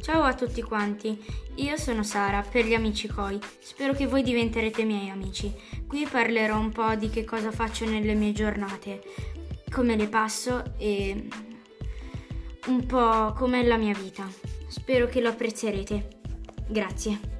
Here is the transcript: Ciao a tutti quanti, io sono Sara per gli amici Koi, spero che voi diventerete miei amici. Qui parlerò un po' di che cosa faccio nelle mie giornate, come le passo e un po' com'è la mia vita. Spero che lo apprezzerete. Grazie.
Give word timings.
Ciao 0.00 0.22
a 0.22 0.32
tutti 0.34 0.62
quanti, 0.62 1.22
io 1.56 1.76
sono 1.76 2.02
Sara 2.02 2.40
per 2.40 2.64
gli 2.64 2.72
amici 2.72 3.06
Koi, 3.06 3.38
spero 3.58 3.92
che 3.92 4.06
voi 4.06 4.22
diventerete 4.22 4.82
miei 4.84 5.10
amici. 5.10 5.54
Qui 5.86 6.06
parlerò 6.10 6.58
un 6.58 6.70
po' 6.72 6.94
di 6.94 7.10
che 7.10 7.22
cosa 7.24 7.50
faccio 7.50 7.84
nelle 7.84 8.14
mie 8.14 8.32
giornate, 8.32 9.02
come 9.70 9.96
le 9.96 10.08
passo 10.08 10.72
e 10.78 11.28
un 12.68 12.86
po' 12.86 13.34
com'è 13.36 13.62
la 13.62 13.76
mia 13.76 13.94
vita. 13.94 14.26
Spero 14.68 15.06
che 15.06 15.20
lo 15.20 15.28
apprezzerete. 15.28 16.20
Grazie. 16.66 17.39